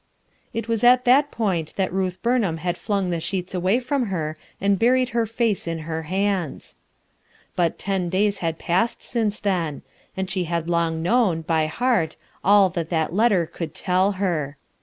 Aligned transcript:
1 0.53 0.61
It 0.63 0.67
was 0.67 0.83
at 0.83 1.05
that 1.05 1.29
point 1.29 1.75
that 1.75 1.93
Ruth 1.93 2.19
Burnham 2.23 2.57
had 2.57 2.75
flung 2.75 3.11
the 3.11 3.19
sheets 3.19 3.53
away 3.53 3.77
from 3.79 4.07
her 4.07 4.35
and 4.59 4.79
buried 4.79 5.09
her 5.09 5.27
face 5.27 5.67
in 5.67 5.77
her 5.85 6.01
hands. 6.09 6.75
But 7.55 7.77
ten 7.77 8.09
days 8.09 8.39
had 8.39 8.57
passed 8.57 9.03
since 9.03 9.39
then, 9.39 9.83
and 10.17 10.27
she 10.27 10.45
had 10.45 10.67
long 10.67 11.03
known, 11.03 11.41
by 11.43 11.67
heart, 11.67 12.17
all 12.43 12.67
that 12.71 12.89
that 12.89 13.13
letter 13.13 13.45
could 13.45 13.75
tell 13.75 14.13
her. 14.13 14.57